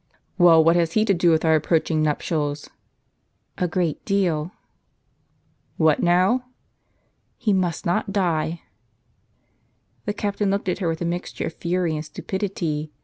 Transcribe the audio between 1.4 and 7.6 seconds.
our approaching nuptials?"" A great deal." "What now?"" He